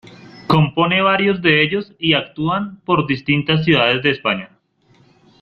[0.47, 4.49] Compone varios de ellos y actúan por distintas ciudades de España.